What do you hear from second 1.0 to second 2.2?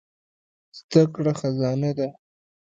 کړه خزانه ده.